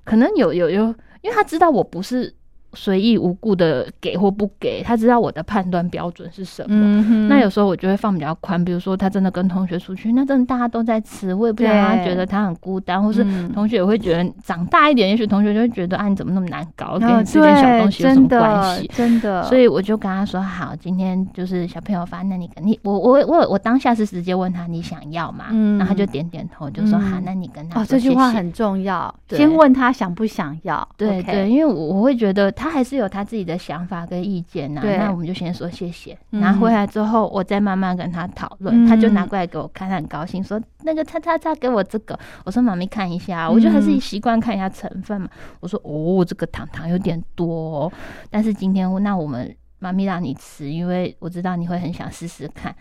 [0.04, 2.34] 可能有有有，因为他知道我不是。
[2.74, 7.28] 随意无故的给或不给，他知道我的判断标准是什么。
[7.28, 18.90] 那有时候我就会放比较宽，比如说他真的跟同学出去，那真的大家都在吃，我也不想让他觉得他很孤单，或是同学也会觉得长大一点，也许同学就会觉得啊你怎么那么难搞，给你吃点小东西有什么关系？
[18.94, 25.46] 真的，所以我就跟他说好，今天就是小朋友发，那你你我我我我当下是直接问他你想要吗？
[25.78, 30.86] 然后他就点点头，就说好，那你跟他哦，这句话很重要，先问他想不想要。
[30.96, 32.63] 对对，因为我我会觉得他。
[32.64, 38.86] 他还是有他自己的想法跟意见呐，那我们就先说谢谢，拿回来之后，我再慢慢跟他讨论。
[38.86, 45.28] 他就拿过来给我看，他很高兴，说那个叉叉叉给我这个，我说妈咪看一下，我就还是习惯看一下成分嘛。
[45.60, 47.92] 我说哦，这个糖糖有点多，
[48.30, 52.74] 但是今天那我们妈咪让你吃，因为我知道你会很想试试看。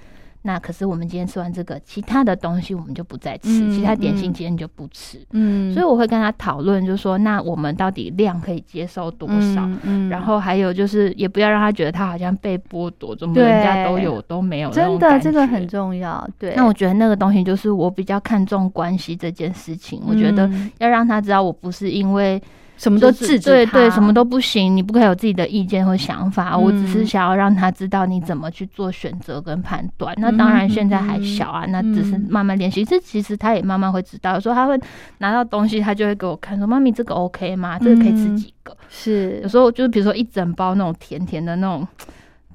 [0.45, 5.17] 那可是我们今天吃完这个，其他的东西我们就不再吃，其他点心今天就不吃。
[5.31, 9.67] 嗯，所以我会跟他讨论，就说那我们到底量可以接受多少？
[9.83, 14.69] 嗯，然后还有就是也不要让他觉得他好像被剥夺，怎么人家都有都没有。
[14.69, 16.27] 真的，这个很重要。
[16.37, 20.01] 对，那我觉得那个东西就是我比较看重关系这件事情。
[20.05, 22.41] 我觉得要让他知道，我不是因为。
[22.77, 26.57] 什么都制止对对，什么都不行，你不可以有自己的意见和想法。
[26.57, 30.13] 我只是想要让他知道你怎么去做选择跟判断。
[30.17, 32.83] 那当然现在还小啊，那只是慢慢练习。
[32.83, 34.39] 这其实他也慢慢会知道。
[34.39, 34.77] 说他会
[35.19, 37.79] 拿到东西，他就会给我看，说妈咪这个 OK 吗？
[37.79, 38.75] 这个可以吃几个？
[38.89, 41.87] 是有时候就是比如说一整包那种甜甜的那种。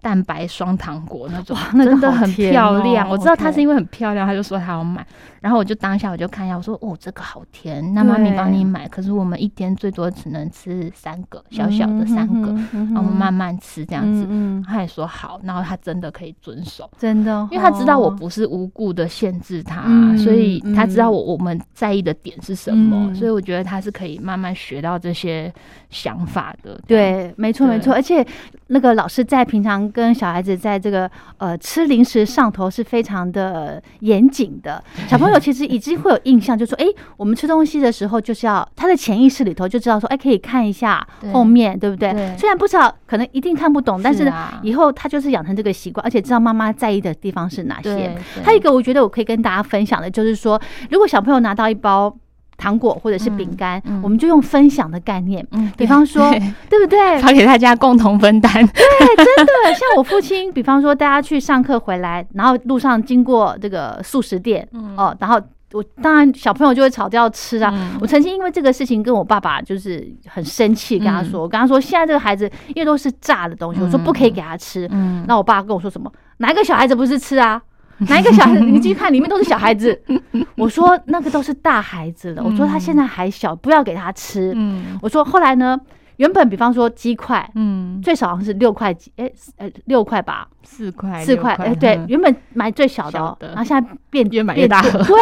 [0.01, 3.09] 蛋白双糖果那种，真的很漂亮。
[3.09, 5.07] 我知道他是因为很漂亮，他就说他要买。
[5.41, 8.89] 然后我就当下我就看一下，我说哦，这个好甜，那妈咪帮你买。
[8.89, 14.27] 可是我们一天最多只能吃三个，小小的三个，然后我们慢慢吃这样子。
[14.67, 19.85] 他也说好，然后他真的可以遵守，真的，因为他知道我不是无故的限制他，
[20.17, 25.53] 所以他知道我我们在意的点是什么，所以我觉得他是可以慢慢学到这些
[25.89, 26.81] 想法的。
[26.85, 28.27] 对，没错没错，而且
[28.67, 29.88] 那个老师在平常。
[29.90, 34.83] 跟小孩子在这个呃吃零食上头是非常的严谨的。
[35.09, 36.85] 小朋友其实已经会有印象，就说哎，
[37.16, 42.11] 我们吃东西的时候就是要他的潜意识里头就知道说，哎，可以看一下后面，对不对？
[42.37, 48.16] 虽然不知道，可能一定看不懂，但是以后他就是养成这个习惯，而且知道妈妈在意的地方是哪些。
[48.44, 52.14] 还有一个我觉得我可以跟大家分享的就是说，如果小朋友拿到一包。
[52.59, 56.31] 糖果或者是饼干，我们就用分享的概念，比方说，
[56.68, 57.18] 对不对？
[57.23, 58.53] 发给大家共同分担。
[58.53, 65.40] 对，真的，像我父亲，比方说，大家去上课回来，然后路上经过这个素食店，哦，然后
[65.73, 67.73] 我当然小朋友就会吵着要吃啊。
[68.01, 74.88] 我曾经因为这个事情跟我爸爸就是很生气，跟他说，我跟他说，现在这个孩子因为都是炸的东西，我说不可以给他吃。
[75.27, 76.11] 那我爸跟我说什么？
[76.38, 77.62] 哪一个小孩子不是吃啊？
[78.09, 78.61] 哪一个小孩子？
[78.65, 80.01] 你继续看，里面都是小孩子。
[80.57, 82.43] 我说那个都是大孩子了。
[82.43, 84.57] 我说他现在还小，不要给他吃。
[85.03, 85.79] 我说后来呢？
[86.19, 95.01] 原本比方说鸡块，嗯，最少好像是六块几，哎，呃，六块吧，四块，四块，哎，对，原本买最小的，然后现在变越买越大盒。
[95.05, 95.15] 对，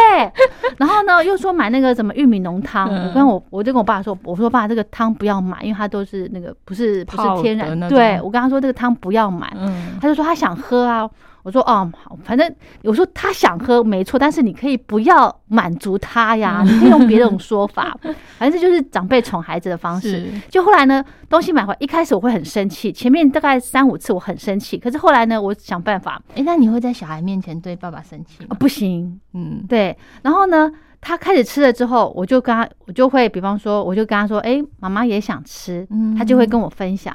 [0.78, 2.88] 然后呢，又说买那个什么玉米浓汤。
[2.88, 7.78] 我跟我我就跟我爸说，我说爸，这个汤不要买，因为它都是那个不是不是天然。
[7.90, 9.54] 对我跟他说这个汤不要买，
[10.00, 11.06] 他就说他想喝啊。
[11.46, 17.96] 我说哦，好，反正我说他想喝没错，但是你可以不要满足他呀，你可以用别种说法，
[18.36, 20.28] 反正就是长辈宠孩子的方式。
[20.48, 26.20] 就后来呢，东西买回来一开始我会很生气，前面大概三五次我很生气，可是后来呢，我想办法。
[26.34, 28.56] 哎，那你会在小孩面前对爸爸生气吗？
[28.58, 29.96] 不行，嗯，对。
[30.22, 30.68] 然后呢？
[30.98, 35.86] 他开始吃了之后，我就跟他，我就会，比方说，我就跟他说：“哎，妈妈也想吃。”
[36.18, 37.14] 他就会跟我分享。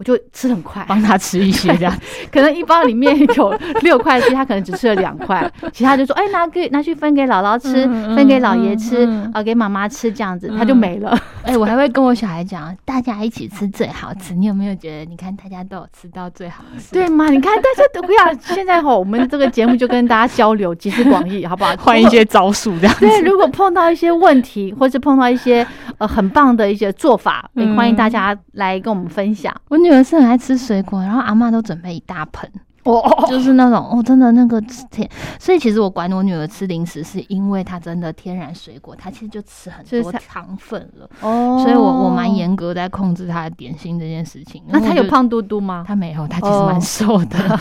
[0.00, 1.94] 我就吃很快，帮他吃一些这样，
[2.32, 7.86] 可能一包里面有六块鸡，他可能只吃了两块， 其他就说：“哎，拿给拿去分给姥姥吃，
[8.16, 11.14] 分给姥爷吃，啊，给妈妈吃，这样子他就没了。
[11.44, 14.32] ”哎，我还会跟我小孩讲，大家一起吃最好吃。
[14.32, 16.94] 你有没有觉得，你看大家都有吃到最好吃？
[16.94, 17.28] 对吗？
[17.28, 18.32] 你看大家都不要。
[18.40, 21.76] 现在哈，我们这个节目就跟大家交流，集思广益，好不好？
[21.76, 22.96] 换一些招数这样。
[22.98, 25.66] 对，如果碰到一些问题，或是碰到一些
[26.00, 29.54] 呃很棒的一些做法，也欢迎大家来跟我们分享。
[29.68, 30.58] 我女儿是很爱吃。
[30.58, 32.50] 水果，然后阿妈都准备一大盆。
[32.98, 41.08] 哦，就是那种哦，真的那个甜，所以其实我管我女儿吃零食，是因为她真的天然水果，她其实就吃很多糖分了。
[41.20, 44.62] 哦，所以我我蛮严格在控制她的点心这件事情。
[44.68, 45.84] 那她有胖嘟嘟吗？
[45.86, 47.38] 她没有，她其实蛮瘦的。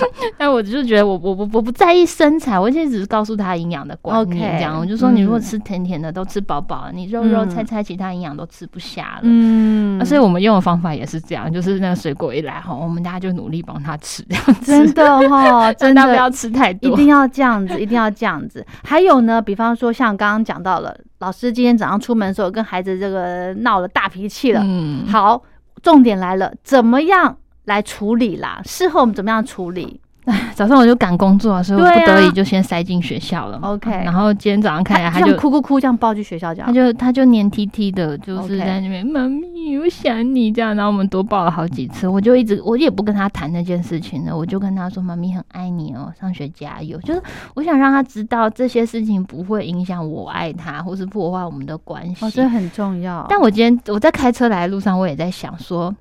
[0.38, 9.20] 但我就觉得我我我我不在意身材，我现在只是告诉她营养的观念，这样我就说你如果吃甜甜的都吃饱饱了，你肉肉菜菜其他营养都吃不下了。
[9.22, 14.44] 嗯，所以我们用的方法也是这样，就是那个水果一来哈，我们大家就努力帮她吃这样。
[14.70, 18.64] 真的哈， 真的不要吃太多，一定要这样子，一定要这样子。
[18.84, 24.62] 还有呢，比方说像刚刚讲到了，老师今天早上出门的时候跟孩子这个闹了大脾气了。
[24.64, 25.42] 嗯，好，
[25.82, 28.60] 重点来了，怎么样来处理啦？
[28.64, 30.00] 事后我们怎么样处理？
[30.54, 33.58] 早上我就赶工作，所以我不得已就先塞进学校了。
[33.62, 40.74] OK，然后今天早上看来他就哭哭哭，这样抱去学校，这样他就他就黏 T T 的，就是在那边妈咪，我想你这样。
[40.74, 47.00] 然后我们多抱了好几次，我就一直我也不跟他谈那件事情了，我就跟他说妈咪很爱你哦，上学加油。
[47.00, 47.22] 就是
[47.54, 52.24] 我想让他知道这些事情不会影响我爱他，或是破坏我们的关系。
[52.24, 53.26] 哦，这很重要。
[53.28, 55.94] 但我今天我在开车来的路上，我也在想说，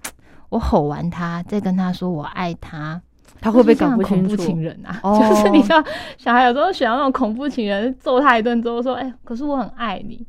[0.49, 3.01] 我吼完他，再跟他说我爱他。
[3.41, 4.01] 他会不会搞不？
[4.01, 5.83] 恐怖情人啊， 就是你知道，
[6.17, 10.25] 小孩有时候选到那种恐怖情人，揍他一顿之后说：“哎，可是我很爱你。”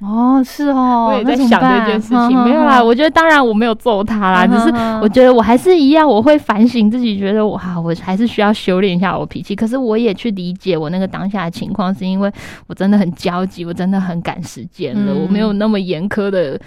[0.00, 2.36] 哦，是哦，我也在想这件事情。
[2.44, 4.68] 没有啦，我觉得当然我没有揍他啦，只是
[5.00, 9.54] 我觉得我还是一样，我会反省自己，觉得我哈，我还是需要修炼一下我脾气。
[9.54, 12.30] 可是我也去理解我那个当下的情况，是因为
[12.66, 16.60] 我真的很焦急，我真的很赶时间了，我没有那么严苛的。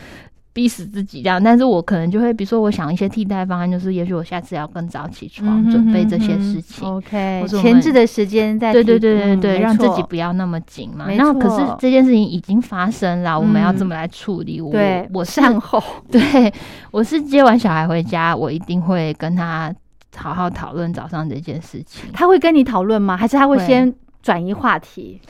[0.58, 6.84] 逼死自己这样，但是我可能就会，比如说，我想一些替代方案，就是也许我下次要更早起床，准备这些事情。
[6.90, 11.06] OK，前置的时间在对对对对对，让自己不要那么紧嘛。
[11.12, 14.60] 那可是这件事情已经发生了，我们要怎么来处理？
[14.60, 14.74] 我
[15.14, 16.52] 我善后， 对
[16.90, 19.72] 我是接完小孩回家，我一定会跟他
[20.16, 22.10] 好好讨论早上这件事情。
[22.12, 23.16] 他会跟你讨论吗？
[23.16, 23.94] 还是他会先
[24.24, 25.22] 转移话题？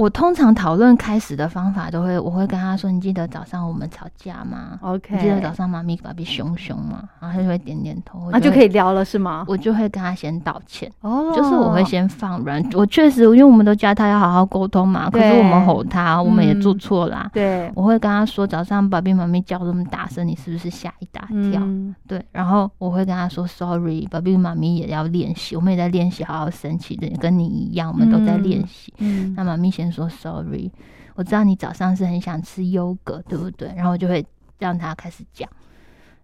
[0.00, 5.12] 我通常讨论开始的方法都会，我会跟他说：“你记得早上我们吵架吗？”“OK。
[5.14, 9.44] ”“你记得早上妈咪爸比凶凶吗？”然后他就会点点头，那就可以聊了是吗？
[9.46, 10.90] 我就会跟他先道歉。
[11.02, 12.64] 哦，就是我会先放软。
[12.74, 15.10] 我确实，因为我们都教他要好好沟通嘛。
[15.10, 17.28] 可是我们吼他，我们也做错啦。
[17.34, 17.70] 对。
[17.74, 21.62] 我会跟他说：“早上爸比妈咪叫这么大声，你是不是吓一大跳？”
[22.06, 22.24] 对。
[22.32, 29.34] 然后我会跟他说：“Sorry，爸比妈咪也要练习，我们也在练习好好生气的，跟你一样，我们都在练习。”嗯。
[29.36, 29.70] 那妈咪。
[29.70, 30.70] 先说 sorry，
[31.14, 33.68] 我知道你早上是很想吃优格，对不对？
[33.74, 34.24] 然后我就会
[34.58, 35.48] 让他开始讲。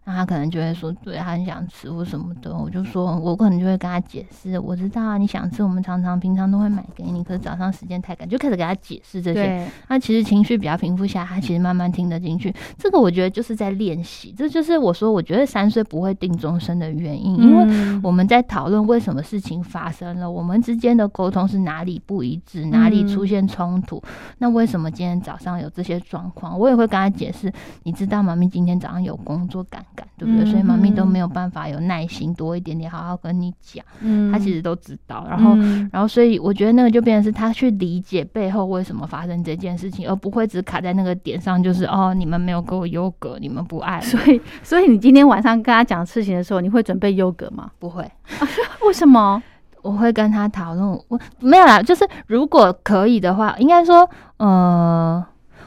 [0.09, 9.69] 那他可能就会说，对他很想吃或什么的，我就说，我可能就会跟他解释，我知道啊，你想吃，我们常常平常都会买给你，可是早上时间太赶，就开始给他解释这些。
[9.89, 12.55] 他其实情绪比较平复下，他其实慢慢听得进去。
[12.79, 24.01] 这个我觉得就是在练习，这就是我说，我觉得三岁不会定终身的原因，因为我们在讨论为什么事情发生了，我们之间的沟通是哪里不一致，哪里出现冲突，
[24.39, 27.53] 那为什么今天早上有这些状况，我也会跟他解释。
[27.83, 29.85] 你知道妈咪今天早上有工作赶。
[30.19, 30.45] 对不对？
[30.47, 33.85] 所以妈咪都没有办法有耐心多一点点，好好跟你讲。
[34.01, 35.27] 嗯，他其实都知道。
[35.29, 35.57] 然后，
[35.93, 44.01] 然后，所以我觉得那个就变成是他去理解背后为什么发生这件事情，而不会只卡在那个点上，就是哦，你们没有给我优格，你们不爱。
[44.01, 47.71] 所以，所以你今天晚上跟他讲事情的时候，你会准备优格吗？
[47.79, 48.11] 不会。
[48.87, 49.43] 为什么？
[49.83, 50.87] 我会跟他讨论。
[51.09, 55.25] 我没有啦，就是如果可以的话，应该说，呃。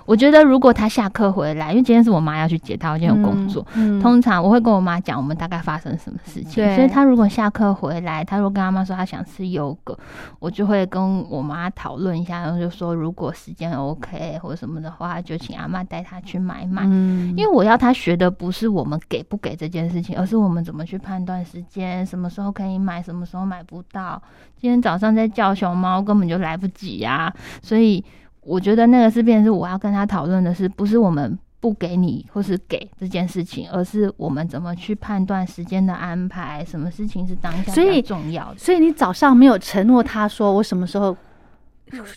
[0.09, 3.63] 我觉得如果他下课回来，因为今天是我妈要去接他，我今天有工作，
[4.01, 6.75] 通常我会跟我妈讲我们大概发生什么事情。
[6.75, 9.95] 所以他如果下课回来，他如果跟他妈说他想吃优格，
[10.39, 16.85] 我就会跟我妈讨论一下，然后就说如果时间 OK 或者什么的话，就请阿妈带他去买买。
[16.85, 24.19] 因为我要他学的不是我们给不给这件事情，而是我们怎么去判断时间，什么时候可以买，什么时候买不到。
[24.59, 28.03] 今天早上在叫熊猫，根本就来不及呀，所以。
[28.49, 38.57] 我觉得那个是变是我要跟他讨论的是，不是我们不给你或是给这件事情，而是我们怎么去判断时间的安排，什么事情是当下最重要的。
[38.57, 41.15] 所以你早上没有承诺他说我什么时候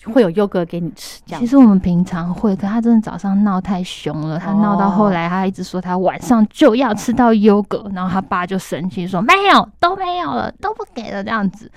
[0.07, 1.21] 会有优格给你吃。
[1.27, 11.71] 其实我们平常会，可他真的早上闹太凶了，他闹到后来，他一直说他晚上就要吃到优格，然后他爸就生气说没有都没有了，都不给了这样子。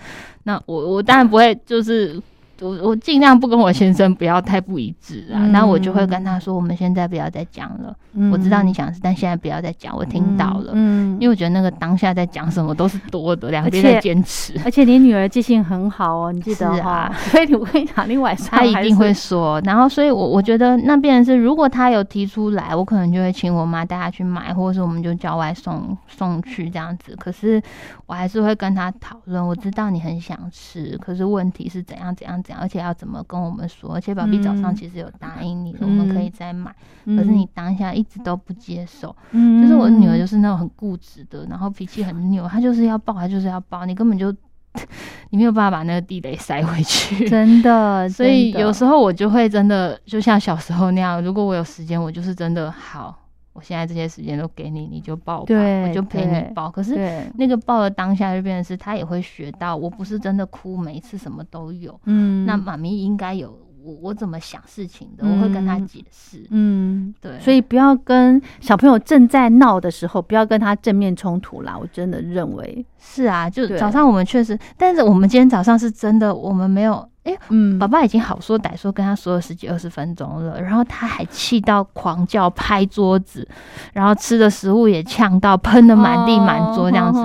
[0.44, 2.22] 那我我当然不会就是。
[2.62, 7.96] 我我尽量不跟我先生不要太不一致啊，那我就会跟他说，我们现在不要再讲了。
[8.32, 10.72] 我知道你想，但现在不要再讲，我听到了。
[10.74, 14.54] 嗯，因为我觉得那个当下在讲什么都是多的，两边在坚持。
[14.64, 17.14] 而且你女儿记性很好哦，你记得哈。
[17.18, 19.60] 所以你我跟你讲，你晚上他一定会说。
[19.66, 27.14] 然后，所以我我觉得那边是，如果他有提出来，我可能就会请我妈带他去买，或者是我们就叫外送送去这样子。
[27.18, 27.62] 可是
[28.06, 29.46] 我还是会跟他讨论。
[29.46, 32.42] 我知道你很想吃，可是问题是怎样怎样。
[32.54, 33.94] 而且要怎么跟我们说？
[33.96, 36.76] 而且宝贝早上其实有答应你，我们可以再买。
[37.06, 39.16] 可是你当下一直都不接受。
[39.32, 44.32] 嗯，就是我女儿就是那种很固执的，然后脾气很拗，她就是要抱，她就是要抱，你根本就
[45.32, 47.28] 你没有办法把那个地雷塞回去。
[47.30, 53.16] 真的， 所以有时候我就会真的就像小时候那样，如果我有时间，我就是真的好。
[53.56, 55.56] 我现在这些时间都给你，你就抱吧，
[55.88, 56.70] 我就陪你抱。
[56.70, 61.98] 可是那个抱的当下就变成是，他也会学到，我不是真的哭，每一次什么都有。
[62.04, 66.46] 嗯，那妈咪应该有我，我怎么想事情的，我会跟他解释。
[66.50, 71.78] 嗯，对，所以不要跟小朋友正在闹的时候，不要跟他正面冲突啦。
[71.80, 77.08] 我真的认为是啊，就早上我们确实，但是我们今天早上是真的，我们没有。
[77.26, 83.48] 哎，嗯，爸爸已经好说歹说跟他说了十几二十分钟了，然后他还气到狂叫拍桌子，
[83.94, 87.20] 然后吃的食物也呛到喷的满地满桌这样子，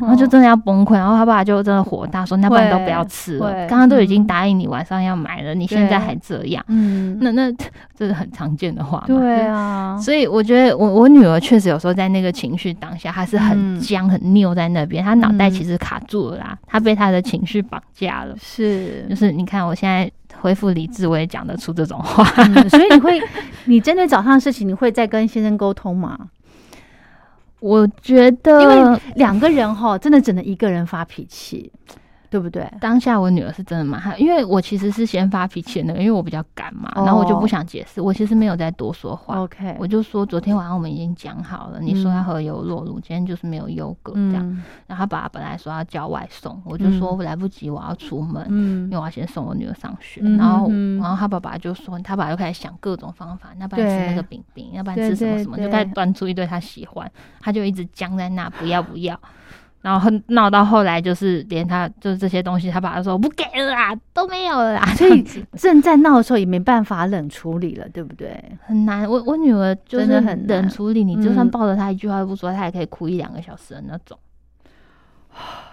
[0.00, 7.50] 然后就真的要崩溃，然后他爸爸就真的火大说：“那不然都不要吃了，刚刚都已经答应你晚上要买了，你现在还这样，嗯，那那
[7.96, 19.46] 这是很常见的话，对啊，所以我觉得我我女儿确实有时候在那个情绪当下，她是很僵很拗在那边，她脑袋其实卡住了啦，她被她的情绪绑架了，是，就是你。
[19.46, 22.24] 你看，我现在恢复理智，我也讲得出这种话。
[22.68, 23.22] 所以你会，
[23.66, 26.18] 你针对早上的事情，你会再跟先生沟通吗？
[27.60, 31.70] 我觉得，因为两个人哈，真的只能一个人发脾气。
[32.30, 32.70] 对不对？
[32.80, 39.40] 当下我女儿是真的蛮害，因为我其实是先发脾气的那个，因为我比较赶嘛，然后我就不想解释，我其实没有再多说话。
[39.40, 44.62] OK，我就说昨天晚上我们已经讲好了，你说要喝优酪乳，今天就是没有优格这样。
[44.86, 50.20] 然后他爸本来说要叫外送，我就说来不及，我要出门，因为我要先送我女儿上学。
[50.22, 50.68] 然后，
[51.00, 57.10] 然后他爸爸就说，他爸爸就开始想各种方法，要不然吃那个饼饼，要不然吃什么什么，就开始端出一堆他喜欢，
[57.40, 59.18] 他就一直僵在那，不要不要。
[59.86, 64.84] 然后闹到后来，就是连他就是这些东西，他爸爸说不给了啦，都没有了啦。
[64.96, 68.42] 所以正在闹的时候也没办法冷处理了，对不对？
[68.66, 69.08] 很难。
[69.08, 74.18] 我我女儿就是很冷处理，你就算抱着她一句话都不说，她也可以哭一两个小时的那种。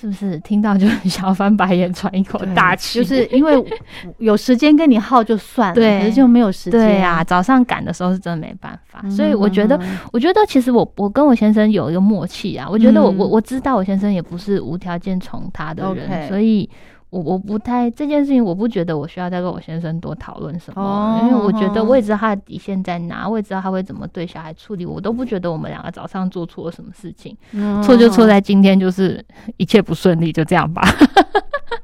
[0.00, 3.02] 是不是听到就很想翻白眼，喘一口大气？
[3.02, 3.64] 就是因为
[4.18, 6.80] 有时间跟你耗就算了，可是就没有时间。
[6.80, 9.02] 对啊，早上赶的时候是真的没办法。
[9.10, 9.80] 所以我觉得，
[10.12, 12.68] 我觉得其实我我跟我先生有一个默契啊。
[12.70, 16.68] 我觉得我我我知道我先生也不是无条件宠他的人，所以。
[17.10, 27.36] 我我不太这件事情，我不觉得我需要再跟我先生多讨论什么，因为我觉得我也知道他的底线在哪，我也知道他会怎么对小孩处理，我都不觉得我们两个早上做错了什么事情，
[27.82, 29.24] 错就错在今天就是
[29.56, 30.82] 一切不顺利，就这样吧。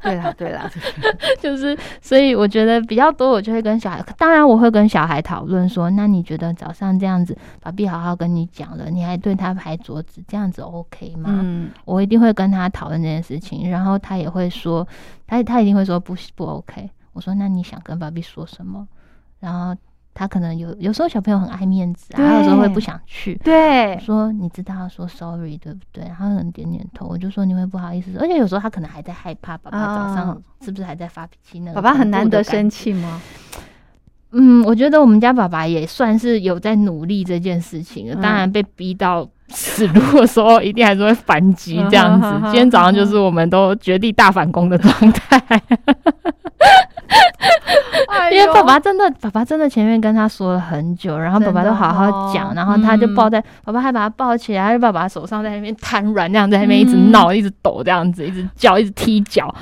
[0.05, 0.71] 对啦，对啦，
[1.41, 11.31] 就是，所以我觉得比较多，我就会跟小孩，当然我会跟小孩讨论说，那你觉得早上这样子，爸比好好跟你讲了，你还对他拍桌子，这样子 OK 吗？
[11.43, 14.87] 嗯，我一定会跟他讨论这件事情，然后他也会说，
[15.27, 16.89] 他他一定会说不不 OK。
[17.13, 18.87] 我说那你想跟爸比说什么？
[19.41, 19.75] 然后。
[20.15, 23.35] 他可能有有时候小朋友很爱面子，啊，他有时候会不想去。
[23.43, 26.05] 对，说你知道说 sorry 对不对？
[26.05, 28.17] 然后可能点点头，我就说你会不好意思。
[28.21, 31.73] 而且有时候他可能还在害怕，爸爸早上是不是还在发脾气呢？
[31.75, 33.21] 爸爸很难得生气吗？
[34.37, 38.13] 嗯，我觉得我们家爸爸也算是有在努力这件事情。
[38.21, 42.29] 当然被逼到死路的时候，一定还是会反击这样子。
[42.45, 45.41] 今天早上就是我们都绝地大反攻的状态。
[48.33, 59.55] 因为爸爸真的，爸爸真的前面跟他说了很久，然后爸爸都好好讲，然后他就抱在，爸爸还把他抱起来，就爸爸手上在那边瘫软，那样在那边一直闹，一直抖，这样子，一直叫，一直踢脚，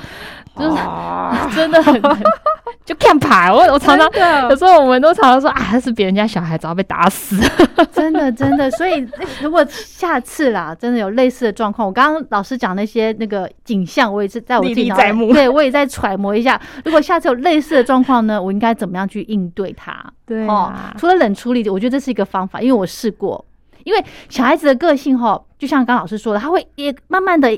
[0.57, 0.77] 就是
[1.55, 2.01] 真的很。
[2.85, 4.09] 就看牌，我我常常
[4.49, 7.37] 有时候我们都常常说啊，是别人家小孩早被打死，
[7.91, 8.69] 真的真的。
[8.71, 9.07] 所以
[9.41, 16.59] 如果下次啦，真的有类似的状况，我刚刚老师讲那些那个景象，我也是在我自己脑海，对我也在揣摩一下。
[16.83, 19.95] 如果下次有类似的状况呢，我应该怎么样去应对它？
[20.25, 23.43] 对哦，除了冷处理，我觉得这是一个方法，因为我试过。
[23.83, 27.49] 因为小孩子的个性哈，就像刚老师说的，他会也慢慢的。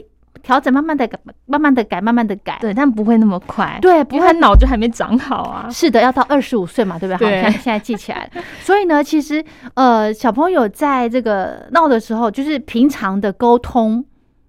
[0.46, 5.68] 调整，慢慢的改，慢慢的改，慢慢的改，对，但不会那么快，对，不会脑就还没长好啊。
[5.72, 7.42] 是的，要到二十五岁嘛，对不对？
[7.42, 8.42] 好，看现在记起来了。
[8.62, 9.44] 所以呢，其实
[9.74, 14.06] 呃，小朋友在这个闹的时候，就是平常的沟通，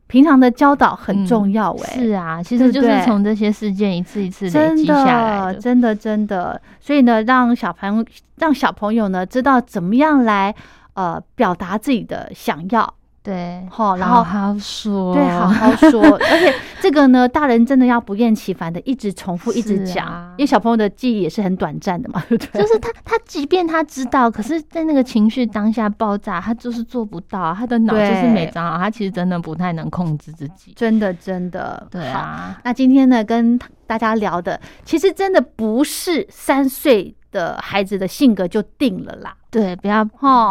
[0.06, 1.72] 平常的教导很重要。
[1.72, 6.60] 哎，是啊，其实就是从这些事件一次一次累积下来的，真的，真的。
[6.78, 8.04] 所以呢，让小朋友
[8.36, 10.54] 让小朋友呢知道怎么样来
[10.92, 12.92] 呃表达自己的想要。
[13.26, 16.00] 对，好，然后好好说，对，好好说，
[16.30, 22.62] 而且这个呢，大人真的要不厌其烦的一直重复，一直讲，因为小朋友的记忆也是很短暂的嘛，对不对？
[22.62, 32.60] 就是他，他即便他知道，可是在那个情绪当下爆炸，他就是做不到，他的脑就是没长好，他其实真的不太能控制自己，真的，真的，对啊。
[32.62, 33.58] 那今天呢，跟
[33.88, 37.12] 大家聊的，其实真的不是三岁。
[37.36, 40.02] 的孩子的性格就定了啦，对，不要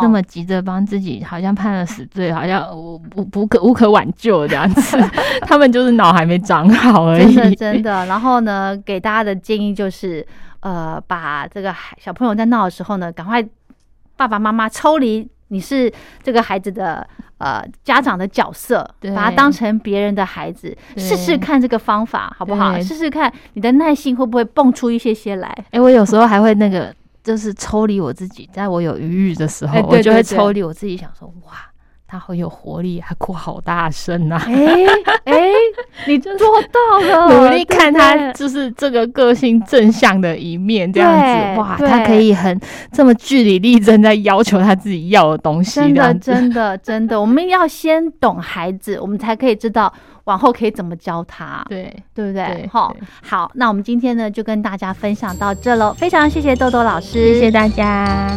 [0.02, 4.98] 那么急着帮自己，好像判了死罪，好像无无不可无可挽救这样子。
[5.42, 8.06] 他们就是脑还没长好而已，真的真的。
[8.06, 10.26] 然后呢，给大家的建议就是，
[10.60, 13.44] 呃，把这个孩小朋友在闹的时候呢，赶快
[14.16, 15.28] 爸爸妈妈抽离。
[15.50, 15.92] 你是
[16.24, 22.80] 这个孩子的呃家长的角色，把他当成别人的孩子，试试看这个方法好不好？
[22.82, 25.66] 试试看你的耐心会不会蹦出一些些来？
[25.72, 26.94] 哎，我有时候还会那个，
[27.24, 31.54] 就是抽离我自己，在我有余裕的时候，我就会抽离我自己，想说哇。
[32.08, 34.40] 他好有活力，还哭好大声呐！
[34.46, 34.54] 哎
[35.26, 35.42] 哎，
[36.08, 36.32] 你做
[36.72, 42.60] 到了，努力看他就是这个个性正向的一面，这样子哇，他可以很
[42.92, 45.80] 这么据理力争，在要求他自己要的东西。
[45.82, 49.92] 真的，真的，真的，我们要先懂孩子，我们才可以知道
[50.26, 51.66] 往后可以怎么教他。
[51.68, 52.70] 对，对不对？
[52.72, 58.30] 好，好，那我们今天呢就跟大家分享到这喽，非常谢谢豆豆老师，谢谢大家。